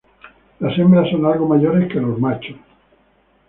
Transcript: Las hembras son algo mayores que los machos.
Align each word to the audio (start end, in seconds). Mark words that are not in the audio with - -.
Las 0.61 0.75
hembras 0.79 1.11
son 1.11 1.27
algo 1.27 1.47
mayores 1.47 1.87
que 1.93 1.99
los 2.01 2.17
machos. 2.19 2.55